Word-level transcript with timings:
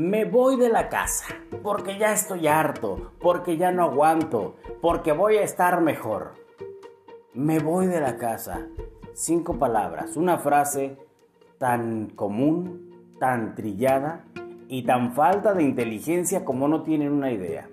Me 0.00 0.24
voy 0.24 0.56
de 0.56 0.70
la 0.70 0.88
casa 0.88 1.26
porque 1.62 1.98
ya 1.98 2.14
estoy 2.14 2.46
harto, 2.46 3.12
porque 3.20 3.58
ya 3.58 3.70
no 3.70 3.82
aguanto, 3.82 4.56
porque 4.80 5.12
voy 5.12 5.36
a 5.36 5.42
estar 5.42 5.82
mejor. 5.82 6.36
Me 7.34 7.58
voy 7.58 7.86
de 7.86 8.00
la 8.00 8.16
casa. 8.16 8.66
Cinco 9.12 9.58
palabras, 9.58 10.16
una 10.16 10.38
frase 10.38 10.96
tan 11.58 12.06
común, 12.06 13.14
tan 13.18 13.54
trillada 13.54 14.24
y 14.68 14.84
tan 14.84 15.12
falta 15.12 15.52
de 15.52 15.64
inteligencia 15.64 16.46
como 16.46 16.66
no 16.66 16.82
tienen 16.82 17.12
una 17.12 17.30
idea. 17.30 17.68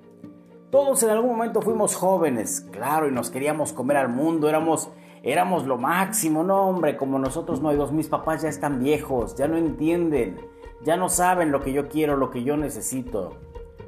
Todos 0.70 1.02
en 1.04 1.12
algún 1.12 1.30
momento 1.30 1.62
fuimos 1.62 1.96
jóvenes, 1.96 2.68
claro, 2.73 3.07
y 3.07 3.14
nos 3.14 3.30
queríamos 3.30 3.71
comer 3.71 3.96
al 3.96 4.09
mundo, 4.09 4.50
éramos 4.50 4.91
éramos 5.23 5.66
lo 5.66 5.78
máximo, 5.78 6.44
no 6.44 6.68
hombre, 6.68 6.98
como 6.98 7.20
nosotros 7.20 7.62
no 7.62 7.70
hay 7.70 7.78
dos, 7.78 7.94
mis 7.94 8.10
papás 8.10 8.42
ya 8.42 8.50
están 8.50 8.80
viejos, 8.80 9.36
ya 9.36 9.48
no 9.48 9.56
entienden, 9.56 10.42
ya 10.84 10.98
no 10.98 11.10
saben 11.10 11.52
lo 11.52 11.62
que 11.62 11.74
yo 11.74 11.88
quiero, 11.88 12.18
lo 12.18 12.30
que 12.32 12.44
yo 12.44 12.58
necesito. 12.58 13.38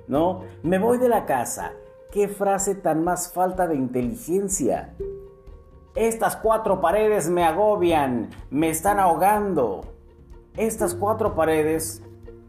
¿No? 0.07 0.43
Me 0.63 0.79
voy 0.79 0.97
de 0.97 1.09
la 1.09 1.25
casa. 1.25 1.73
¿Qué 2.11 2.27
frase 2.27 2.73
tan 2.73 3.03
más 3.03 3.31
falta 3.31 3.67
de 3.67 3.75
inteligencia? 3.75 4.95
Estas 5.95 6.35
cuatro 6.35 6.81
paredes 6.81 7.29
me 7.29 7.43
agobian, 7.43 8.29
me 8.49 8.69
están 8.69 8.99
ahogando. 8.99 9.81
Estas 10.57 10.95
cuatro 10.95 11.35
paredes, 11.35 12.03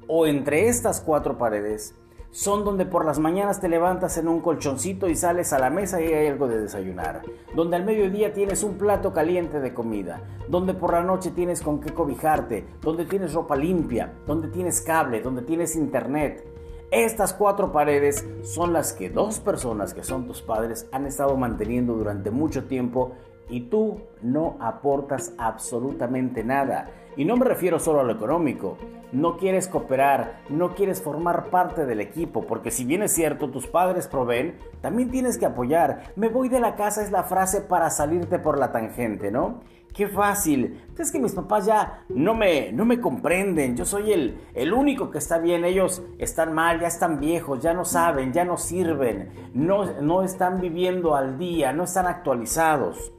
o 0.08 0.26
entre 0.26 0.68
estas 0.68 1.00
cuatro 1.00 1.36
paredes, 1.36 1.94
son 2.30 2.64
donde 2.64 2.86
por 2.86 3.04
las 3.04 3.18
mañanas 3.18 3.60
te 3.60 3.68
levantas 3.68 4.16
en 4.16 4.28
un 4.28 4.40
colchoncito 4.40 5.08
y 5.08 5.16
sales 5.16 5.52
a 5.52 5.58
la 5.58 5.70
mesa 5.70 6.00
y 6.00 6.12
hay 6.12 6.28
algo 6.28 6.46
de 6.46 6.60
desayunar, 6.60 7.22
donde 7.54 7.76
al 7.76 7.84
mediodía 7.84 8.32
tienes 8.32 8.62
un 8.62 8.78
plato 8.78 9.12
caliente 9.12 9.60
de 9.60 9.74
comida, 9.74 10.22
donde 10.48 10.74
por 10.74 10.92
la 10.92 11.02
noche 11.02 11.30
tienes 11.30 11.60
con 11.60 11.80
qué 11.80 11.92
cobijarte, 11.92 12.64
donde 12.80 13.04
tienes 13.04 13.34
ropa 13.34 13.56
limpia, 13.56 14.12
donde 14.26 14.48
tienes 14.48 14.80
cable, 14.80 15.20
donde 15.20 15.42
tienes 15.42 15.74
internet. 15.74 16.46
Estas 16.92 17.32
cuatro 17.34 17.70
paredes 17.70 18.26
son 18.42 18.72
las 18.72 18.92
que 18.92 19.10
dos 19.10 19.38
personas 19.38 19.94
que 19.94 20.02
son 20.02 20.26
tus 20.26 20.42
padres 20.42 20.88
han 20.90 21.06
estado 21.06 21.36
manteniendo 21.36 21.94
durante 21.94 22.30
mucho 22.30 22.64
tiempo 22.64 23.12
y 23.48 23.62
tú 23.62 24.00
no 24.22 24.56
aportas 24.60 25.32
absolutamente 25.38 26.42
nada. 26.44 26.90
Y 27.20 27.26
no 27.26 27.36
me 27.36 27.44
refiero 27.44 27.78
solo 27.78 28.00
a 28.00 28.02
lo 28.02 28.14
económico. 28.14 28.78
No 29.12 29.36
quieres 29.36 29.68
cooperar, 29.68 30.40
no 30.48 30.74
quieres 30.74 31.02
formar 31.02 31.50
parte 31.50 31.84
del 31.84 32.00
equipo, 32.00 32.46
porque 32.46 32.70
si 32.70 32.86
bien 32.86 33.02
es 33.02 33.12
cierto, 33.12 33.50
tus 33.50 33.66
padres 33.66 34.08
proveen, 34.08 34.56
también 34.80 35.10
tienes 35.10 35.36
que 35.36 35.44
apoyar. 35.44 36.14
Me 36.16 36.28
voy 36.28 36.48
de 36.48 36.60
la 36.60 36.76
casa 36.76 37.02
es 37.02 37.10
la 37.10 37.24
frase 37.24 37.60
para 37.60 37.90
salirte 37.90 38.38
por 38.38 38.58
la 38.58 38.72
tangente, 38.72 39.30
¿no? 39.30 39.60
Qué 39.92 40.08
fácil. 40.08 40.80
Es 40.98 41.12
que 41.12 41.20
mis 41.20 41.32
papás 41.32 41.66
ya 41.66 42.04
no 42.08 42.32
me, 42.32 42.72
no 42.72 42.86
me 42.86 43.02
comprenden. 43.02 43.76
Yo 43.76 43.84
soy 43.84 44.12
el, 44.12 44.40
el 44.54 44.72
único 44.72 45.10
que 45.10 45.18
está 45.18 45.36
bien. 45.36 45.66
Ellos 45.66 46.02
están 46.16 46.54
mal, 46.54 46.80
ya 46.80 46.86
están 46.86 47.20
viejos, 47.20 47.60
ya 47.60 47.74
no 47.74 47.84
saben, 47.84 48.32
ya 48.32 48.46
no 48.46 48.56
sirven. 48.56 49.28
No, 49.52 49.84
no 50.00 50.22
están 50.22 50.58
viviendo 50.58 51.14
al 51.14 51.36
día, 51.36 51.74
no 51.74 51.84
están 51.84 52.06
actualizados. 52.06 53.12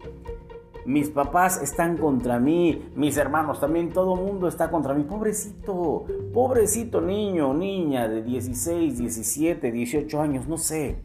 Mis 0.85 1.09
papás 1.09 1.61
están 1.61 1.97
contra 1.97 2.39
mí, 2.39 2.91
mis 2.95 3.17
hermanos 3.17 3.59
también, 3.59 3.93
todo 3.93 4.15
el 4.15 4.21
mundo 4.21 4.47
está 4.47 4.71
contra 4.71 4.93
mí. 4.93 5.03
Pobrecito, 5.03 6.05
pobrecito 6.33 7.01
niño, 7.01 7.53
niña 7.53 8.07
de 8.07 8.23
16, 8.23 8.97
17, 8.97 9.71
18 9.71 10.21
años, 10.21 10.47
no 10.47 10.57
sé. 10.57 11.03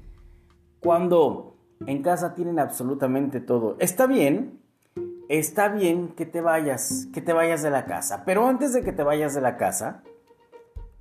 Cuando 0.81 1.57
en 1.85 2.03
casa 2.03 2.35
tienen 2.35 2.59
absolutamente 2.59 3.41
todo. 3.41 3.77
Está 3.79 4.07
bien, 4.07 4.63
está 5.29 5.69
bien 5.69 6.09
que 6.09 6.25
te 6.25 6.41
vayas, 6.41 7.09
que 7.13 7.21
te 7.21 7.33
vayas 7.33 7.63
de 7.63 7.71
la 7.71 7.85
casa. 7.85 8.23
Pero 8.25 8.47
antes 8.47 8.73
de 8.73 8.83
que 8.83 8.93
te 8.93 9.03
vayas 9.03 9.35
de 9.35 9.43
la 9.43 9.57
casa, 9.57 10.03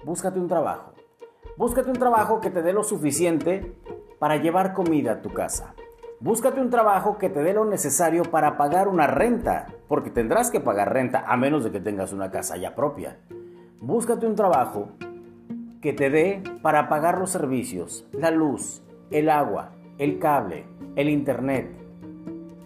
búscate 0.03 0.39
un 0.39 0.47
trabajo. 0.47 0.93
Búscate 1.57 1.89
un 1.89 1.97
trabajo 1.97 2.41
que 2.41 2.49
te 2.49 2.61
dé 2.61 2.73
lo 2.73 2.83
suficiente 2.83 3.77
para 4.19 4.35
llevar 4.37 4.73
comida 4.73 5.13
a 5.13 5.21
tu 5.21 5.31
casa. 5.31 5.73
Búscate 6.25 6.59
un 6.59 6.71
trabajo 6.71 7.19
que 7.19 7.29
te 7.29 7.43
dé 7.43 7.53
lo 7.53 7.65
necesario 7.65 8.23
para 8.23 8.57
pagar 8.57 8.87
una 8.87 9.05
renta, 9.05 9.67
porque 9.87 10.09
tendrás 10.09 10.49
que 10.49 10.59
pagar 10.59 10.91
renta 10.91 11.23
a 11.27 11.37
menos 11.37 11.63
de 11.63 11.69
que 11.69 11.79
tengas 11.79 12.13
una 12.13 12.31
casa 12.31 12.57
ya 12.57 12.73
propia. 12.73 13.19
Búscate 13.79 14.25
un 14.25 14.33
trabajo 14.33 14.87
que 15.83 15.93
te 15.93 16.09
dé 16.09 16.41
para 16.63 16.89
pagar 16.89 17.19
los 17.19 17.29
servicios, 17.29 18.07
la 18.11 18.31
luz, 18.31 18.81
el 19.11 19.29
agua, 19.29 19.73
el 19.99 20.17
cable, 20.17 20.65
el 20.95 21.09
internet. 21.09 21.69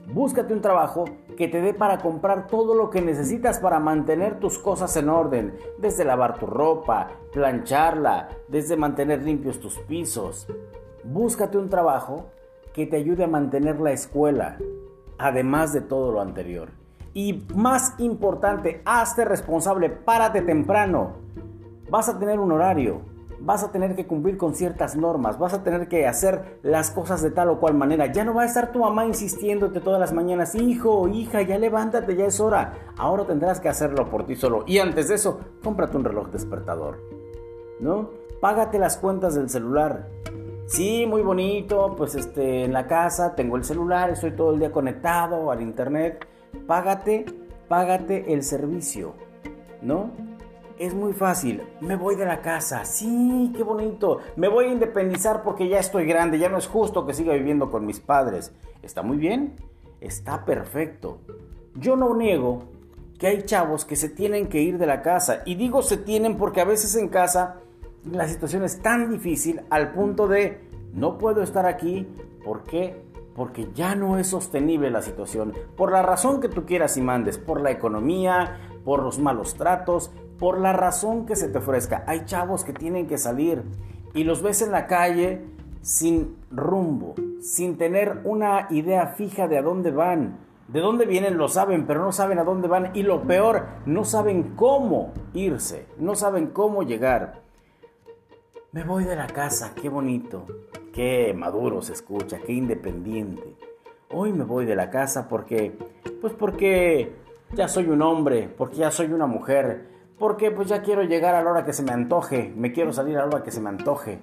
Búscate 0.08 0.54
un 0.54 0.62
trabajo 0.62 1.04
que 1.36 1.50
te 1.50 1.60
dé 1.60 1.74
para 1.74 1.98
comprar 1.98 2.48
todo 2.48 2.74
lo 2.74 2.90
que 2.90 3.02
necesitas 3.02 3.60
para 3.60 3.82
mantener 3.82 4.40
tus 4.40 4.58
cosas 4.58 4.96
en 4.96 5.10
orden, 5.10 5.54
desde 5.78 6.06
lavar 6.06 6.40
tu 6.40 6.46
ropa, 6.46 7.10
plancharla, 7.34 8.30
desde 8.48 8.78
mantener 8.78 9.22
limpios 9.22 9.60
tus 9.60 9.78
pisos. 9.80 10.48
Búscate 11.04 11.58
un 11.58 11.68
trabajo 11.68 12.28
que 12.74 12.86
te 12.86 12.98
ayude 12.98 13.24
a 13.24 13.28
mantener 13.28 13.80
la 13.80 13.92
escuela, 13.92 14.58
además 15.18 15.74
de 15.74 15.82
todo 15.82 16.12
lo 16.12 16.22
anterior. 16.22 16.70
Y 17.14 17.46
más 17.56 17.96
importante, 17.98 18.82
hazte 18.86 19.26
responsable, 19.26 19.90
párate 19.90 20.42
temprano. 20.42 21.14
Vas 21.90 22.08
a 22.08 22.20
tener 22.20 22.40
un 22.40 22.52
horario, 22.52 23.02
vas 23.42 23.64
a 23.64 23.72
tener 23.72 23.96
que 23.96 24.06
cumplir 24.06 24.38
con 24.38 24.54
ciertas 24.54 24.96
normas, 24.96 25.40
vas 25.40 25.54
a 25.54 25.64
tener 25.64 25.88
que 25.88 26.08
hacer 26.08 26.60
las 26.62 26.92
cosas 26.92 27.22
de 27.22 27.32
tal 27.32 27.50
o 27.50 27.60
cual 27.60 27.74
manera. 27.74 28.12
Ya 28.12 28.24
no 28.24 28.34
va 28.34 28.44
a 28.44 28.46
estar 28.46 28.72
tu 28.72 28.80
mamá 28.80 29.06
insistiéndote 29.06 29.80
todas 29.80 30.00
las 30.00 30.14
mañanas, 30.14 30.56
hijo, 30.56 31.08
hija, 31.08 31.42
ya 31.42 31.58
levántate, 31.58 32.16
ya 32.16 32.26
es 32.26 32.40
hora. 32.40 32.74
Ahora 32.98 33.26
tendrás 33.26 33.60
que 33.60 33.70
hacerlo 33.70 34.10
por 34.10 34.26
ti 34.26 34.36
solo. 34.36 34.64
Y 34.68 34.80
antes 34.80 35.08
de 35.08 35.16
eso, 35.16 35.40
cómprate 35.64 35.98
un 35.98 36.04
reloj 36.04 36.30
despertador. 36.30 36.98
¿No? 37.80 38.10
Págate 38.42 38.78
las 38.78 38.98
cuentas 38.98 39.36
del 39.36 39.50
celular. 39.50 40.08
Sí, 40.70 41.08
muy 41.08 41.24
bonito, 41.24 41.96
pues 41.98 42.14
este, 42.14 42.66
en 42.66 42.74
la 42.74 42.86
casa 42.86 43.34
tengo 43.34 43.58
el 43.58 43.64
celular, 43.64 44.12
estoy 44.12 44.32
todo 44.34 44.54
el 44.54 44.60
día 44.60 44.72
conectado 44.72 45.50
al 45.50 45.64
internet. 45.64 46.28
Págate, 46.68 47.26
págate 47.68 48.32
el 48.32 48.44
servicio, 48.44 49.16
¿no? 49.82 50.12
Es 50.78 50.94
muy 50.94 51.14
fácil, 51.14 51.64
me 51.82 51.96
voy 51.96 52.16
de 52.16 52.26
la 52.26 52.44
casa, 52.44 52.86
sí, 52.86 53.52
qué 53.58 53.64
bonito, 53.64 54.20
me 54.36 54.48
voy 54.48 54.66
a 54.66 54.72
independizar 54.72 55.42
porque 55.42 55.68
ya 55.68 55.80
estoy 55.80 56.06
grande, 56.06 56.38
ya 56.38 56.50
no 56.50 56.60
es 56.60 56.68
justo 56.68 57.04
que 57.08 57.16
siga 57.16 57.34
viviendo 57.34 57.72
con 57.72 57.88
mis 57.88 58.00
padres. 58.00 58.54
Está 58.84 59.02
muy 59.02 59.18
bien, 59.18 59.56
está 60.02 60.46
perfecto. 60.46 61.18
Yo 61.74 61.96
no 61.96 62.16
niego 62.16 62.66
que 63.18 63.26
hay 63.26 63.42
chavos 63.42 63.86
que 63.86 63.96
se 63.96 64.08
tienen 64.08 64.48
que 64.48 64.62
ir 64.62 64.78
de 64.78 64.86
la 64.86 65.02
casa, 65.02 65.42
y 65.46 65.56
digo 65.56 65.82
se 65.82 65.98
tienen 65.98 66.38
porque 66.38 66.62
a 66.62 66.66
veces 66.66 66.96
en 66.96 67.08
casa 67.08 67.58
la 68.06 68.28
situación 68.28 68.64
es 68.64 68.82
tan 68.82 69.10
difícil 69.10 69.62
al 69.70 69.92
punto 69.92 70.28
de 70.28 70.70
no 70.94 71.18
puedo 71.18 71.42
estar 71.42 71.66
aquí. 71.66 72.08
¿Por 72.44 72.64
qué? 72.64 73.04
Porque 73.36 73.70
ya 73.74 73.96
no 73.96 74.18
es 74.18 74.28
sostenible 74.28 74.90
la 74.90 75.02
situación. 75.02 75.54
Por 75.76 75.92
la 75.92 76.02
razón 76.02 76.42
que 76.42 76.50
tú 76.50 76.66
quieras 76.66 76.98
y 76.98 77.02
mandes. 77.02 77.38
Por 77.38 77.62
la 77.62 77.72
economía, 77.72 78.58
por 78.84 79.04
los 79.04 79.20
malos 79.20 79.56
tratos, 79.56 80.12
por 80.40 80.60
la 80.60 80.74
razón 80.74 81.26
que 81.26 81.36
se 81.36 81.50
te 81.50 81.60
ofrezca. 81.60 82.04
Hay 82.08 82.26
chavos 82.26 82.64
que 82.64 82.74
tienen 82.74 83.08
que 83.08 83.18
salir 83.18 83.64
y 84.14 84.24
los 84.24 84.42
ves 84.42 84.62
en 84.62 84.72
la 84.72 84.88
calle 84.88 85.46
sin 85.82 86.38
rumbo, 86.52 87.16
sin 87.42 87.78
tener 87.78 88.22
una 88.24 88.68
idea 88.70 89.08
fija 89.08 89.48
de 89.48 89.58
a 89.58 89.62
dónde 89.62 89.92
van. 89.92 90.40
De 90.68 90.82
dónde 90.82 91.06
vienen 91.06 91.38
lo 91.38 91.48
saben, 91.48 91.88
pero 91.88 92.04
no 92.04 92.12
saben 92.12 92.38
a 92.38 92.44
dónde 92.44 92.68
van. 92.68 92.92
Y 92.94 93.04
lo 93.04 93.24
peor, 93.24 93.66
no 93.86 94.06
saben 94.06 94.54
cómo 94.56 95.14
irse, 95.34 95.88
no 95.98 96.16
saben 96.16 96.48
cómo 96.48 96.84
llegar. 96.84 97.49
Me 98.72 98.84
voy 98.84 99.04
de 99.04 99.16
la 99.16 99.26
casa, 99.26 99.74
qué 99.74 99.90
bonito, 99.90 100.46
qué 100.94 101.34
maduro 101.36 101.82
se 101.82 101.94
escucha, 101.94 102.38
qué 102.38 102.54
independiente. 102.54 103.56
Hoy 104.14 104.32
me 104.32 104.44
voy 104.44 104.68
de 104.68 104.76
la 104.76 104.92
casa 104.92 105.28
porque, 105.28 105.76
pues 106.22 106.34
porque 106.34 107.16
ya 107.54 107.68
soy 107.68 107.88
un 107.88 108.04
hombre, 108.04 108.48
porque 108.56 108.76
ya 108.76 108.92
soy 108.92 109.08
una 109.08 109.26
mujer, 109.26 109.88
porque 110.20 110.52
pues 110.52 110.68
ya 110.68 110.84
quiero 110.84 111.02
llegar 111.02 111.34
a 111.34 111.42
la 111.42 111.50
hora 111.50 111.66
que 111.66 111.74
se 111.74 111.82
me 111.82 111.94
antoje, 111.94 112.54
me 112.56 112.72
quiero 112.72 112.94
salir 112.94 113.18
a 113.18 113.22
la 113.22 113.26
hora 113.26 113.44
que 113.44 113.50
se 113.50 113.60
me 113.60 113.70
antoje, 113.70 114.22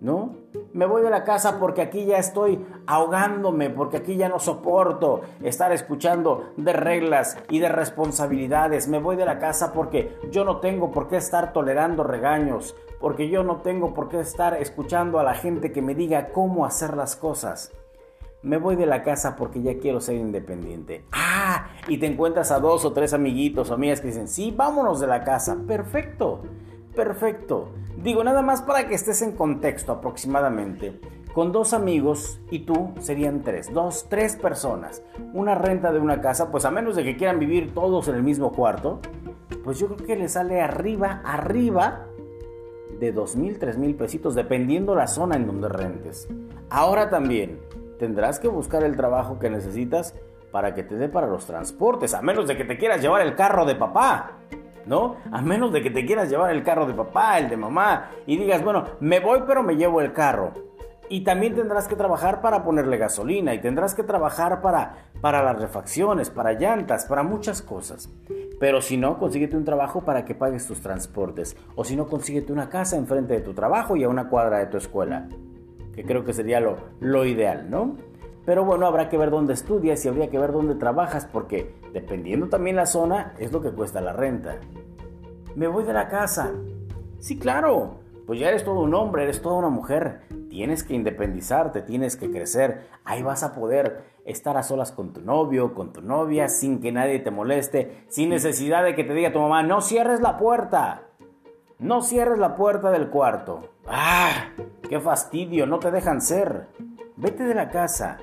¿no? 0.00 0.36
Me 0.72 0.86
voy 0.86 1.02
de 1.02 1.10
la 1.10 1.24
casa 1.24 1.58
porque 1.58 1.82
aquí 1.82 2.06
ya 2.06 2.16
estoy 2.16 2.64
ahogándome, 2.86 3.68
porque 3.68 3.98
aquí 3.98 4.16
ya 4.16 4.30
no 4.30 4.38
soporto 4.38 5.20
estar 5.42 5.72
escuchando 5.72 6.52
de 6.56 6.72
reglas 6.72 7.36
y 7.50 7.58
de 7.58 7.68
responsabilidades. 7.68 8.88
Me 8.88 9.00
voy 9.00 9.16
de 9.16 9.26
la 9.26 9.38
casa 9.38 9.74
porque 9.74 10.16
yo 10.30 10.46
no 10.46 10.60
tengo 10.60 10.92
por 10.92 11.08
qué 11.08 11.16
estar 11.16 11.52
tolerando 11.52 12.04
regaños, 12.04 12.74
porque 13.00 13.28
yo 13.28 13.42
no 13.42 13.56
tengo 13.56 13.94
por 13.94 14.08
qué 14.08 14.20
estar 14.20 14.54
escuchando 14.54 15.18
a 15.18 15.24
la 15.24 15.34
gente 15.34 15.72
que 15.72 15.82
me 15.82 15.94
diga 15.94 16.28
cómo 16.28 16.64
hacer 16.64 16.96
las 16.96 17.16
cosas. 17.16 17.72
Me 18.42 18.58
voy 18.58 18.76
de 18.76 18.86
la 18.86 19.02
casa 19.02 19.34
porque 19.36 19.62
ya 19.62 19.78
quiero 19.78 20.00
ser 20.00 20.16
independiente. 20.16 21.04
Ah, 21.12 21.68
y 21.88 21.98
te 21.98 22.06
encuentras 22.06 22.50
a 22.52 22.60
dos 22.60 22.84
o 22.84 22.92
tres 22.92 23.12
amiguitos 23.12 23.70
o 23.70 23.74
amigas 23.74 24.00
que 24.00 24.08
dicen, 24.08 24.28
sí, 24.28 24.52
vámonos 24.56 25.00
de 25.00 25.06
la 25.06 25.24
casa. 25.24 25.56
Perfecto, 25.66 26.42
perfecto. 26.94 27.70
Digo, 27.96 28.22
nada 28.22 28.42
más 28.42 28.62
para 28.62 28.86
que 28.86 28.94
estés 28.94 29.22
en 29.22 29.32
contexto 29.32 29.92
aproximadamente. 29.92 31.00
Con 31.32 31.52
dos 31.52 31.74
amigos 31.74 32.40
y 32.50 32.60
tú 32.60 32.94
serían 33.00 33.42
tres, 33.42 33.72
dos, 33.72 34.06
tres 34.08 34.36
personas. 34.36 35.02
Una 35.34 35.54
renta 35.54 35.92
de 35.92 35.98
una 35.98 36.20
casa, 36.20 36.50
pues 36.50 36.64
a 36.64 36.70
menos 36.70 36.96
de 36.96 37.04
que 37.04 37.16
quieran 37.16 37.38
vivir 37.38 37.74
todos 37.74 38.08
en 38.08 38.14
el 38.14 38.22
mismo 38.22 38.52
cuarto, 38.52 39.00
pues 39.64 39.78
yo 39.78 39.88
creo 39.88 40.06
que 40.06 40.16
le 40.16 40.28
sale 40.28 40.62
arriba, 40.62 41.20
arriba 41.24 42.06
de 42.98 43.12
dos 43.12 43.36
mil, 43.36 43.58
tres 43.58 43.76
mil 43.76 43.94
pesitos, 43.94 44.34
dependiendo 44.34 44.94
la 44.94 45.06
zona 45.06 45.36
en 45.36 45.46
donde 45.46 45.68
rentes. 45.68 46.28
Ahora 46.70 47.10
también 47.10 47.60
tendrás 47.98 48.38
que 48.38 48.48
buscar 48.48 48.82
el 48.82 48.96
trabajo 48.96 49.38
que 49.38 49.50
necesitas 49.50 50.14
para 50.50 50.74
que 50.74 50.82
te 50.82 50.96
dé 50.96 51.08
para 51.08 51.26
los 51.26 51.46
transportes, 51.46 52.14
a 52.14 52.22
menos 52.22 52.46
de 52.46 52.56
que 52.56 52.64
te 52.64 52.78
quieras 52.78 53.02
llevar 53.02 53.22
el 53.22 53.34
carro 53.34 53.64
de 53.64 53.74
papá. 53.74 54.38
¿No? 54.86 55.16
A 55.32 55.42
menos 55.42 55.72
de 55.72 55.82
que 55.82 55.90
te 55.90 56.06
quieras 56.06 56.30
llevar 56.30 56.52
el 56.52 56.62
carro 56.62 56.86
de 56.86 56.94
papá, 56.94 57.40
el 57.40 57.48
de 57.48 57.56
mamá, 57.56 58.10
y 58.24 58.36
digas, 58.36 58.62
bueno, 58.62 58.84
me 59.00 59.18
voy 59.18 59.42
pero 59.44 59.64
me 59.64 59.74
llevo 59.74 60.00
el 60.00 60.12
carro. 60.12 60.52
Y 61.08 61.22
también 61.22 61.54
tendrás 61.54 61.86
que 61.86 61.94
trabajar 61.94 62.40
para 62.40 62.64
ponerle 62.64 62.96
gasolina 62.96 63.54
y 63.54 63.60
tendrás 63.60 63.94
que 63.94 64.02
trabajar 64.02 64.60
para, 64.60 65.10
para 65.20 65.42
las 65.42 65.60
refacciones, 65.60 66.30
para 66.30 66.54
llantas, 66.54 67.06
para 67.06 67.22
muchas 67.22 67.62
cosas. 67.62 68.10
Pero 68.58 68.80
si 68.80 68.96
no, 68.96 69.18
consíguete 69.18 69.56
un 69.56 69.64
trabajo 69.64 70.04
para 70.04 70.24
que 70.24 70.34
pagues 70.34 70.66
tus 70.66 70.80
transportes. 70.80 71.56
O 71.76 71.84
si 71.84 71.94
no, 71.94 72.08
consíguete 72.08 72.52
una 72.52 72.68
casa 72.68 72.96
enfrente 72.96 73.34
de 73.34 73.40
tu 73.40 73.54
trabajo 73.54 73.96
y 73.96 74.04
a 74.04 74.08
una 74.08 74.28
cuadra 74.28 74.58
de 74.58 74.66
tu 74.66 74.78
escuela. 74.78 75.28
Que 75.94 76.04
creo 76.04 76.24
que 76.24 76.32
sería 76.32 76.60
lo, 76.60 76.76
lo 77.00 77.24
ideal, 77.24 77.70
¿no? 77.70 77.96
Pero 78.44 78.64
bueno, 78.64 78.86
habrá 78.86 79.08
que 79.08 79.18
ver 79.18 79.30
dónde 79.30 79.54
estudias 79.54 80.04
y 80.04 80.08
habría 80.08 80.30
que 80.30 80.38
ver 80.38 80.52
dónde 80.52 80.76
trabajas 80.76 81.26
porque 81.26 81.74
dependiendo 81.92 82.48
también 82.48 82.76
la 82.76 82.86
zona 82.86 83.34
es 83.38 83.52
lo 83.52 83.60
que 83.60 83.72
cuesta 83.72 84.00
la 84.00 84.12
renta. 84.12 84.56
Me 85.54 85.66
voy 85.66 85.84
de 85.84 85.92
la 85.92 86.08
casa. 86.08 86.52
Sí, 87.18 87.38
claro. 87.38 88.05
Pues 88.26 88.40
ya 88.40 88.48
eres 88.48 88.64
todo 88.64 88.80
un 88.80 88.92
hombre, 88.94 89.22
eres 89.22 89.40
toda 89.40 89.56
una 89.56 89.68
mujer. 89.68 90.22
Tienes 90.50 90.82
que 90.82 90.94
independizarte, 90.94 91.80
tienes 91.82 92.16
que 92.16 92.30
crecer. 92.30 92.88
Ahí 93.04 93.22
vas 93.22 93.44
a 93.44 93.54
poder 93.54 94.02
estar 94.24 94.56
a 94.56 94.64
solas 94.64 94.90
con 94.90 95.12
tu 95.12 95.20
novio, 95.20 95.74
con 95.74 95.92
tu 95.92 96.02
novia, 96.02 96.48
sin 96.48 96.80
que 96.80 96.90
nadie 96.90 97.20
te 97.20 97.30
moleste, 97.30 98.04
sin 98.08 98.30
necesidad 98.30 98.82
de 98.82 98.96
que 98.96 99.04
te 99.04 99.14
diga 99.14 99.32
tu 99.32 99.38
mamá, 99.38 99.62
no 99.62 99.80
cierres 99.80 100.20
la 100.20 100.36
puerta. 100.36 101.02
No 101.78 102.02
cierres 102.02 102.38
la 102.38 102.56
puerta 102.56 102.90
del 102.90 103.10
cuarto. 103.10 103.68
¡Ah! 103.86 104.48
¡Qué 104.88 104.98
fastidio! 104.98 105.66
No 105.66 105.78
te 105.78 105.90
dejan 105.90 106.20
ser. 106.20 106.66
Vete 107.16 107.44
de 107.44 107.54
la 107.54 107.70
casa. 107.70 108.18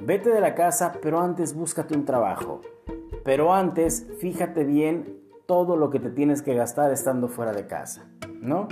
Vete 0.00 0.30
de 0.30 0.40
la 0.40 0.54
casa, 0.54 0.94
pero 1.00 1.20
antes 1.20 1.54
búscate 1.54 1.94
un 1.94 2.04
trabajo. 2.04 2.62
Pero 3.22 3.54
antes, 3.54 4.06
fíjate 4.18 4.64
bien 4.64 5.20
todo 5.46 5.76
lo 5.76 5.90
que 5.90 6.00
te 6.00 6.10
tienes 6.10 6.42
que 6.42 6.54
gastar 6.54 6.90
estando 6.90 7.28
fuera 7.28 7.52
de 7.52 7.66
casa, 7.66 8.06
¿no? 8.40 8.68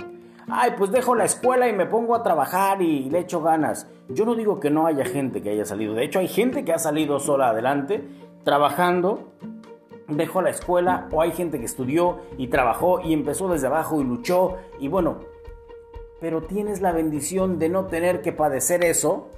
Ay, 0.49 0.73
pues 0.77 0.91
dejo 0.91 1.15
la 1.15 1.25
escuela 1.25 1.69
y 1.69 1.73
me 1.73 1.85
pongo 1.85 2.15
a 2.15 2.23
trabajar 2.23 2.81
y 2.81 3.09
le 3.09 3.19
echo 3.19 3.41
ganas. 3.41 3.87
Yo 4.09 4.25
no 4.25 4.35
digo 4.35 4.59
que 4.59 4.69
no 4.69 4.85
haya 4.85 5.05
gente 5.05 5.41
que 5.41 5.51
haya 5.51 5.65
salido. 5.65 5.93
De 5.93 6.03
hecho, 6.03 6.19
hay 6.19 6.27
gente 6.27 6.65
que 6.65 6.73
ha 6.73 6.79
salido 6.79 7.19
sola 7.19 7.49
adelante, 7.49 8.03
trabajando, 8.43 9.33
dejó 10.07 10.41
la 10.41 10.49
escuela, 10.49 11.07
o 11.11 11.21
hay 11.21 11.31
gente 11.31 11.59
que 11.59 11.65
estudió 11.65 12.19
y 12.37 12.47
trabajó 12.47 12.99
y 12.99 13.13
empezó 13.13 13.47
desde 13.47 13.67
abajo 13.67 14.01
y 14.01 14.03
luchó. 14.03 14.57
Y 14.79 14.89
bueno, 14.89 15.19
pero 16.19 16.41
tienes 16.43 16.81
la 16.81 16.91
bendición 16.91 17.57
de 17.57 17.69
no 17.69 17.85
tener 17.85 18.21
que 18.21 18.33
padecer 18.33 18.83
eso. 18.83 19.29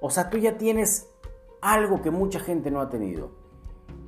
O 0.00 0.10
sea, 0.10 0.30
tú 0.30 0.38
ya 0.38 0.56
tienes 0.56 1.10
algo 1.60 2.00
que 2.00 2.10
mucha 2.10 2.40
gente 2.40 2.70
no 2.70 2.80
ha 2.80 2.88
tenido. 2.88 3.30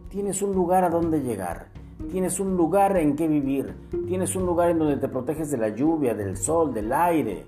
Tienes 0.08 0.40
un 0.40 0.54
lugar 0.54 0.84
a 0.84 0.90
donde 0.90 1.20
llegar 1.20 1.68
Tienes 2.10 2.40
un 2.40 2.56
lugar 2.56 2.96
en 2.96 3.16
que 3.16 3.28
vivir. 3.28 3.74
Tienes 4.06 4.36
un 4.36 4.44
lugar 4.44 4.70
en 4.70 4.78
donde 4.78 4.96
te 4.96 5.08
proteges 5.08 5.50
de 5.50 5.58
la 5.58 5.68
lluvia, 5.68 6.14
del 6.14 6.36
sol, 6.36 6.74
del 6.74 6.92
aire. 6.92 7.46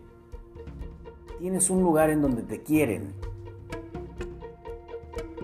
Tienes 1.38 1.68
un 1.70 1.82
lugar 1.82 2.10
en 2.10 2.22
donde 2.22 2.42
te 2.42 2.62
quieren. 2.62 3.12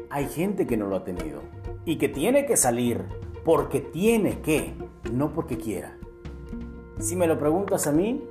Hay 0.09 0.27
gente 0.27 0.67
que 0.67 0.77
no 0.77 0.87
lo 0.87 0.97
ha 0.97 1.05
tenido 1.05 1.41
y 1.85 1.99
que 1.99 2.09
tiene 2.09 2.47
que 2.47 2.57
salir 2.57 3.05
porque 3.45 3.81
tiene 3.81 4.41
que, 4.41 4.75
no 5.13 5.33
porque 5.33 5.57
quiera. 5.57 5.97
Si 6.99 7.17
me 7.17 7.27
lo 7.27 7.39
preguntas 7.39 7.87
a 7.87 7.93
mí, 7.93 8.23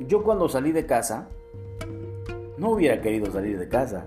yo 0.00 0.22
cuando 0.22 0.48
salí 0.48 0.72
de 0.72 0.86
casa, 0.86 1.28
no 2.58 2.70
hubiera 2.70 3.00
querido 3.00 3.30
salir 3.30 3.58
de 3.58 3.68
casa. 3.68 4.06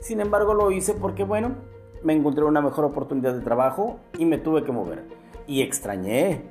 Sin 0.00 0.20
embargo, 0.20 0.54
lo 0.54 0.70
hice 0.70 0.94
porque, 0.94 1.24
bueno, 1.24 1.56
me 2.02 2.12
encontré 2.12 2.44
una 2.44 2.60
mejor 2.60 2.84
oportunidad 2.84 3.34
de 3.34 3.40
trabajo 3.40 3.98
y 4.18 4.24
me 4.24 4.38
tuve 4.38 4.64
que 4.64 4.72
mover. 4.72 5.04
Y 5.46 5.62
extrañé, 5.62 6.42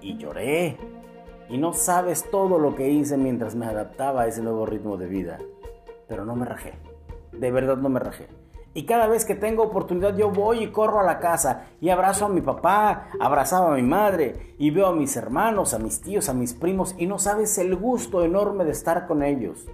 y 0.00 0.16
lloré, 0.16 0.76
y 1.48 1.58
no 1.58 1.72
sabes 1.72 2.30
todo 2.30 2.58
lo 2.58 2.74
que 2.74 2.88
hice 2.90 3.16
mientras 3.16 3.54
me 3.54 3.66
adaptaba 3.66 4.22
a 4.22 4.26
ese 4.26 4.42
nuevo 4.42 4.66
ritmo 4.66 4.96
de 4.96 5.06
vida. 5.06 5.38
Pero 6.08 6.24
no 6.24 6.36
me 6.36 6.46
rajé, 6.46 6.74
de 7.32 7.50
verdad 7.50 7.76
no 7.76 7.88
me 7.88 8.00
rajé. 8.00 8.28
Y 8.72 8.84
cada 8.84 9.08
vez 9.08 9.24
que 9.24 9.34
tengo 9.34 9.64
oportunidad 9.64 10.16
yo 10.16 10.30
voy 10.30 10.62
y 10.62 10.70
corro 10.70 11.00
a 11.00 11.04
la 11.04 11.18
casa 11.18 11.66
y 11.80 11.88
abrazo 11.88 12.26
a 12.26 12.28
mi 12.28 12.40
papá, 12.40 13.08
abrazaba 13.18 13.72
a 13.72 13.76
mi 13.76 13.82
madre 13.82 14.54
y 14.58 14.70
veo 14.70 14.86
a 14.86 14.94
mis 14.94 15.16
hermanos, 15.16 15.74
a 15.74 15.80
mis 15.80 16.00
tíos, 16.00 16.28
a 16.28 16.34
mis 16.34 16.54
primos 16.54 16.94
y 16.96 17.06
no 17.06 17.18
sabes 17.18 17.58
el 17.58 17.74
gusto 17.74 18.24
enorme 18.24 18.64
de 18.64 18.70
estar 18.70 19.08
con 19.08 19.24
ellos. 19.24 19.66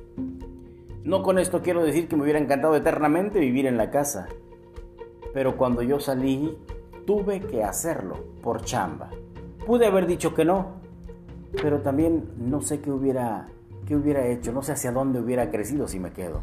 No 1.05 1.23
con 1.23 1.39
esto 1.39 1.61
quiero 1.61 1.85
decir 1.85 2.09
que 2.09 2.17
me 2.17 2.23
hubiera 2.23 2.39
encantado 2.39 2.75
eternamente 2.75 3.39
vivir 3.39 3.67
en 3.67 3.77
la 3.77 3.91
casa, 3.91 4.29
pero 5.35 5.59
cuando 5.59 5.83
yo 5.83 6.01
salí 6.01 6.57
tuve 7.07 7.41
que 7.41 7.63
hacerlo 7.63 8.17
por 8.43 8.63
chamba. 8.63 9.11
Pude 9.65 9.87
haber 9.87 10.07
dicho 10.07 10.35
que 10.35 10.45
no, 10.45 10.81
pero 11.63 11.81
también 11.81 12.33
no 12.37 12.61
sé 12.61 12.81
qué 12.81 12.91
hubiera, 12.91 13.49
qué 13.87 13.97
hubiera 13.97 14.27
hecho, 14.27 14.53
no 14.53 14.63
sé 14.63 14.73
hacia 14.73 14.93
dónde 14.93 15.21
hubiera 15.21 15.51
crecido 15.51 15.89
si 15.89 15.99
me 15.99 16.13
quedo. 16.13 16.43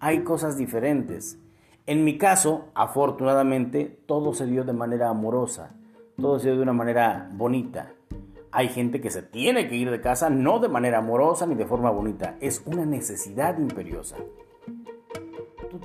Hay 0.00 0.24
cosas 0.24 0.56
diferentes. 0.56 1.38
En 1.86 2.04
mi 2.04 2.18
caso, 2.18 2.66
afortunadamente, 2.74 4.02
todo 4.06 4.32
se 4.32 4.46
dio 4.46 4.64
de 4.64 4.72
manera 4.72 5.10
amorosa, 5.10 5.76
todo 6.16 6.38
se 6.38 6.48
dio 6.48 6.56
de 6.56 6.62
una 6.62 6.72
manera 6.72 7.28
bonita. 7.32 7.92
Hay 8.50 8.68
gente 8.68 9.00
que 9.00 9.10
se 9.10 9.22
tiene 9.22 9.68
que 9.68 9.76
ir 9.76 9.90
de 9.90 10.00
casa 10.00 10.30
no 10.30 10.60
de 10.60 10.68
manera 10.68 10.98
amorosa 10.98 11.46
ni 11.46 11.54
de 11.54 11.66
forma 11.66 11.90
bonita, 11.90 12.36
es 12.40 12.62
una 12.66 12.86
necesidad 12.86 13.58
imperiosa 13.58 14.16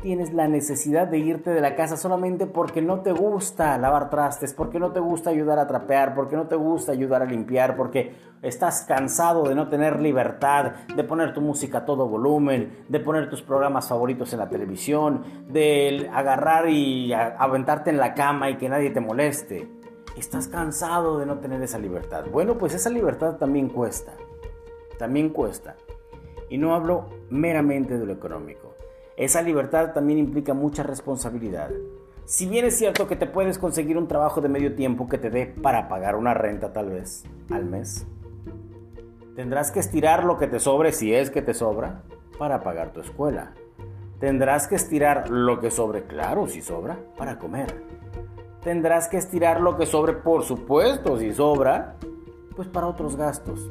tienes 0.02 0.34
la 0.34 0.48
necesidad 0.48 1.08
de 1.08 1.20
irte 1.20 1.52
de 1.52 1.62
la 1.62 1.76
casa 1.76 1.98
solamente 1.98 2.46
porque 2.46 2.82
no 2.82 3.02
te 3.02 3.12
gusta 3.12 3.78
lavar 3.78 4.10
trastes, 4.10 4.54
porque 4.54 4.80
no 4.80 4.92
te 4.92 5.00
gusta 5.00 5.30
ayudar 5.30 5.60
a 5.60 5.68
trapear, 5.68 6.16
porque 6.16 6.36
no 6.36 6.48
te 6.48 6.56
gusta 6.56 6.92
ayudar 6.92 7.22
a 7.22 7.26
limpiar, 7.26 7.76
porque 7.76 8.16
estás 8.42 8.84
cansado 8.84 9.48
de 9.48 9.56
no 9.56 9.70
tener 9.70 10.00
libertad, 10.00 10.74
de 10.96 11.04
poner 11.04 11.34
tu 11.34 11.42
música 11.42 11.80
a 11.80 11.86
todo 11.86 12.08
volumen, 12.08 12.86
de 12.88 13.00
poner 13.00 13.30
tus 13.30 13.42
programas 13.42 13.90
favoritos 13.90 14.32
en 14.34 14.40
la 14.40 14.50
televisión, 14.50 15.24
de 15.48 16.10
agarrar 16.14 16.70
y 16.70 17.14
aventarte 17.14 17.90
en 17.90 17.98
la 17.98 18.14
cama 18.14 18.50
y 18.50 18.58
que 18.58 18.70
nadie 18.70 18.92
te 18.92 19.02
moleste. 19.02 19.68
Estás 20.18 20.48
cansado 20.48 21.20
de 21.20 21.26
no 21.26 21.40
tener 21.40 21.62
esa 21.62 21.78
libertad. 21.80 22.26
Bueno, 22.32 22.58
pues 22.58 22.74
esa 22.74 22.90
libertad 22.90 23.38
también 23.38 23.70
cuesta. 23.70 24.14
También 24.98 25.30
cuesta. 25.30 25.76
Y 26.50 26.58
no 26.58 26.74
hablo 26.74 27.06
meramente 27.30 27.98
de 27.98 28.06
lo 28.06 28.14
económico. 28.14 28.69
Esa 29.20 29.42
libertad 29.42 29.92
también 29.92 30.18
implica 30.18 30.54
mucha 30.54 30.82
responsabilidad. 30.82 31.70
Si 32.24 32.48
bien 32.48 32.64
es 32.64 32.78
cierto 32.78 33.06
que 33.06 33.18
te 33.18 33.26
puedes 33.26 33.58
conseguir 33.58 33.98
un 33.98 34.08
trabajo 34.08 34.40
de 34.40 34.48
medio 34.48 34.76
tiempo 34.76 35.10
que 35.10 35.18
te 35.18 35.30
dé 35.30 35.46
para 35.46 35.90
pagar 35.90 36.16
una 36.16 36.34
renta 36.34 36.72
tal 36.72 36.90
vez 36.90 37.26
al 37.50 37.66
mes, 37.66 38.08
tendrás 39.36 39.72
que 39.72 39.82
estirar 39.82 40.24
lo 40.24 40.38
que 40.38 40.48
te 40.48 40.62
sobre, 40.62 40.94
si 40.94 41.14
es 41.14 41.32
que 41.32 41.42
te 41.42 41.54
sobra, 41.54 42.04
para 42.38 42.62
pagar 42.62 42.94
tu 42.94 43.02
escuela. 43.02 43.52
Tendrás 44.22 44.70
que 44.70 44.76
estirar 44.76 45.30
lo 45.30 45.60
que 45.60 45.70
sobre, 45.70 46.04
claro, 46.04 46.48
si 46.48 46.62
sobra, 46.62 46.98
para 47.18 47.40
comer. 47.40 47.84
Tendrás 48.64 49.10
que 49.10 49.18
estirar 49.18 49.60
lo 49.60 49.76
que 49.76 49.86
sobre, 49.86 50.14
por 50.14 50.44
supuesto, 50.44 51.20
si 51.20 51.34
sobra, 51.34 51.98
pues 52.56 52.70
para 52.70 52.88
otros 52.88 53.18
gastos. 53.18 53.70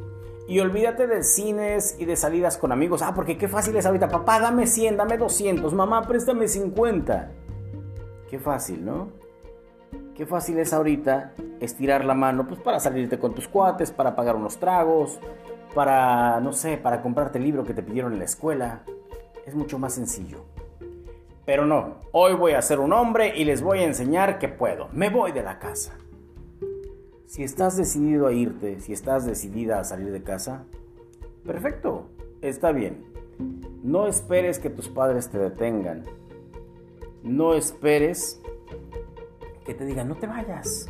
Y 0.49 0.61
olvídate 0.61 1.07
de 1.07 1.23
cines 1.23 1.95
y 1.99 2.07
de 2.07 2.17
salidas 2.17 2.57
con 2.57 2.73
amigos. 2.73 3.03
Ah, 3.03 3.13
porque 3.15 3.37
qué 3.37 3.49
fácil 3.49 3.77
es 3.77 3.85
ahorita. 3.85 4.09
Papá, 4.09 4.41
dame 4.41 4.67
100, 4.67 4.97
dame 4.97 5.19
200. 5.19 5.75
Mamá, 5.75 6.01
préstame 6.09 6.49
50. 6.49 7.31
Qué 8.31 8.39
fácil, 8.39 8.83
¿no? 8.83 9.13
Qué 10.15 10.25
fácil 10.25 10.59
es 10.59 10.73
ahorita 10.73 11.35
estirar 11.61 12.07
la 12.07 12.15
mano, 12.15 12.47
pues 12.49 12.61
para 12.61 12.81
salirte 12.81 13.19
con 13.19 13.35
tus 13.35 13.47
cuates, 13.47 13.91
para 13.91 14.17
pagar 14.17 14.37
unos 14.37 14.57
tragos, 14.57 15.21
para, 15.75 16.41
no 16.41 16.55
sé, 16.55 16.79
para 16.79 17.03
comprarte 17.03 17.37
el 17.37 17.45
libro 17.45 17.65
que 17.65 17.75
te 17.75 17.83
pidieron 17.83 18.15
en 18.15 18.19
la 18.19 18.25
escuela. 18.25 18.85
Es 19.47 19.55
mucho 19.55 19.79
más 19.79 19.93
sencillo. 19.93 20.47
Pero 21.45 21.67
no, 21.67 21.97
hoy 22.13 22.33
voy 22.33 22.53
a 22.53 22.63
ser 22.63 22.81
un 22.81 22.95
hombre 22.95 23.35
y 23.37 23.45
les 23.45 23.61
voy 23.61 23.81
a 23.81 23.85
enseñar 23.85 24.39
que 24.39 24.49
puedo. 24.49 24.89
Me 24.93 25.11
voy 25.11 25.33
de 25.33 25.43
la 25.43 25.59
casa. 25.59 25.93
Si 27.29 27.43
estás 27.43 27.77
decidido 27.77 28.27
a 28.27 28.33
irte, 28.33 28.81
si 28.81 28.95
estás 28.95 29.27
decidida 29.27 29.79
a 29.79 29.85
salir 29.85 30.11
de 30.13 30.23
casa, 30.23 30.65
perfecto, 31.45 32.09
está 32.41 32.73
bien. 32.73 33.05
No 33.83 34.07
esperes 34.07 34.59
que 34.59 34.71
tus 34.71 34.89
padres 34.89 35.29
te 35.29 35.37
detengan. 35.37 36.07
No 37.23 37.53
esperes 37.53 38.41
que 39.67 39.75
te 39.75 39.85
digan, 39.85 40.09
no 40.09 40.15
te 40.15 40.27
vayas. 40.27 40.89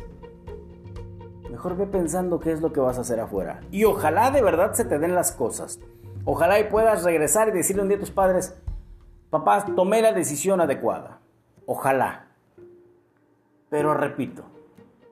Mejor 1.51 1.75
ve 1.75 1.87
pensando 1.87 2.39
qué 2.39 2.53
es 2.53 2.61
lo 2.61 2.71
que 2.71 2.79
vas 2.79 2.97
a 2.97 3.01
hacer 3.01 3.19
afuera. 3.19 3.59
Y 3.69 3.83
ojalá 3.83 4.31
de 4.31 4.41
verdad 4.41 4.71
se 4.75 4.85
te 4.85 4.97
den 4.97 5.15
las 5.15 5.33
cosas. 5.33 5.77
Ojalá 6.23 6.57
y 6.61 6.69
puedas 6.69 7.03
regresar 7.03 7.49
y 7.49 7.51
decirle 7.51 7.81
un 7.81 7.89
día 7.89 7.97
a 7.97 7.99
tus 7.99 8.11
padres, 8.11 8.55
papá, 9.29 9.65
tomé 9.75 10.01
la 10.01 10.13
decisión 10.13 10.61
adecuada. 10.61 11.19
Ojalá. 11.65 12.27
Pero 13.69 13.93
repito, 13.93 14.45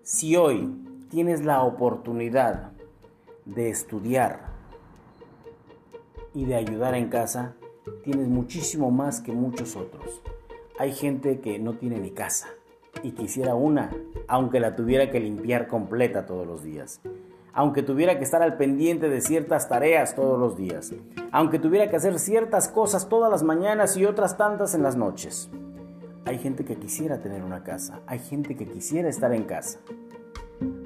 si 0.03 0.37
hoy 0.37 0.86
tienes 1.09 1.43
la 1.43 1.63
oportunidad 1.63 2.71
de 3.45 3.69
estudiar, 3.69 4.57
y 6.37 6.45
de 6.45 6.53
ayudar 6.53 6.93
en 6.93 7.09
casa, 7.09 7.55
tienes 8.03 8.27
muchísimo 8.27 8.91
más 8.91 9.21
que 9.21 9.31
muchos 9.31 9.75
otros. 9.75 10.21
Hay 10.77 10.91
gente 10.93 11.39
que 11.39 11.57
no 11.57 11.73
tiene 11.73 11.99
ni 11.99 12.11
casa 12.11 12.47
y 13.01 13.13
quisiera 13.13 13.55
una, 13.55 13.89
aunque 14.27 14.59
la 14.59 14.75
tuviera 14.75 15.09
que 15.09 15.19
limpiar 15.19 15.67
completa 15.67 16.27
todos 16.27 16.45
los 16.45 16.63
días, 16.63 17.01
aunque 17.53 17.81
tuviera 17.81 18.19
que 18.19 18.23
estar 18.23 18.43
al 18.43 18.55
pendiente 18.55 19.09
de 19.09 19.19
ciertas 19.19 19.67
tareas 19.67 20.13
todos 20.13 20.39
los 20.39 20.55
días, 20.55 20.93
aunque 21.31 21.57
tuviera 21.57 21.89
que 21.89 21.95
hacer 21.95 22.19
ciertas 22.19 22.67
cosas 22.67 23.09
todas 23.09 23.31
las 23.31 23.41
mañanas 23.41 23.97
y 23.97 24.05
otras 24.05 24.37
tantas 24.37 24.75
en 24.75 24.83
las 24.83 24.95
noches. 24.95 25.49
Hay 26.25 26.37
gente 26.37 26.65
que 26.65 26.75
quisiera 26.75 27.19
tener 27.19 27.41
una 27.41 27.63
casa, 27.63 28.01
hay 28.05 28.19
gente 28.19 28.55
que 28.55 28.67
quisiera 28.67 29.09
estar 29.09 29.33
en 29.33 29.45
casa. 29.45 29.79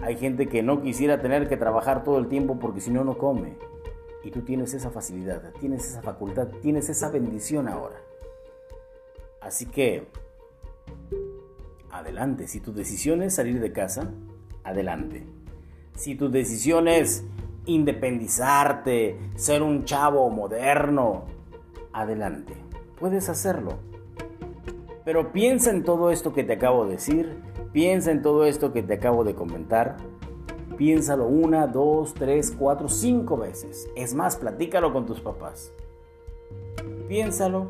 Hay 0.02 0.18
gente 0.18 0.48
que 0.48 0.64
no 0.64 0.82
quisiera 0.82 1.22
tener 1.22 1.48
que 1.48 1.58
trabajar 1.58 2.04
todo 2.04 2.18
el 2.18 2.28
tiempo 2.28 2.58
porque 2.60 2.82
si 2.82 2.92
no, 2.92 3.04
no 3.04 3.18
come. 3.18 3.56
Y 4.24 4.32
tú 4.32 4.42
tienes 4.42 4.74
esa 4.74 4.90
facilidad, 4.90 5.52
tienes 5.60 5.88
esa 5.88 6.02
facultad, 6.02 6.48
tienes 6.62 6.90
esa 6.90 7.10
bendición 7.10 7.68
ahora. 7.68 7.98
Así 9.42 9.66
que, 9.66 10.08
adelante. 11.92 12.48
Si 12.48 12.60
tu 12.60 12.74
decisión 12.74 13.22
es 13.24 13.36
salir 13.36 13.60
de 13.60 13.72
casa, 13.72 14.12
adelante. 14.64 15.26
Si 15.96 16.16
tu 16.16 16.30
decisión 16.30 16.88
es 16.88 17.24
independizarte, 17.66 19.20
ser 19.36 19.62
un 19.62 19.86
chavo 19.86 20.30
moderno, 20.30 21.26
adelante. 21.94 22.54
Puedes 23.00 23.30
hacerlo. 23.30 23.80
Pero 25.04 25.32
piensa 25.32 25.72
en 25.72 25.84
todo 25.84 26.12
esto 26.12 26.34
que 26.34 26.44
te 26.44 26.54
acabo 26.54 26.86
de 26.86 26.94
decir, 26.94 27.36
piensa 27.72 28.12
en 28.12 28.22
todo 28.22 28.46
esto 28.46 28.74
que 28.74 28.84
te 28.84 28.96
acabo 28.96 29.24
de 29.24 29.36
comentar. 29.36 29.98
Piénsalo 30.78 31.28
una, 31.28 31.68
dos, 31.68 32.14
tres, 32.14 32.56
cuatro, 32.58 32.88
cinco 32.90 33.38
veces. 33.38 33.90
Es 33.96 34.14
más, 34.14 34.36
platícalo 34.36 34.92
con 34.94 35.06
tus 35.06 35.20
papás. 35.22 35.72
Piénsalo 37.08 37.68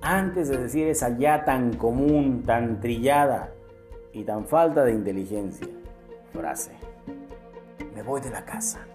antes 0.00 0.48
de 0.48 0.58
decir 0.58 0.86
esa 0.88 1.16
ya 1.18 1.44
tan 1.44 1.74
común, 1.74 2.42
tan 2.44 2.80
trillada 2.80 3.54
y 4.12 4.24
tan 4.24 4.46
falta 4.46 4.84
de 4.84 4.92
inteligencia 4.92 5.66
frase. 6.34 6.72
Me 7.94 8.02
voy 8.02 8.20
de 8.20 8.30
la 8.30 8.44
casa. 8.44 8.86